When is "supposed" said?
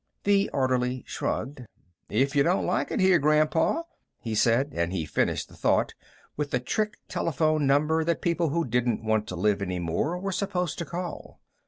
10.31-10.79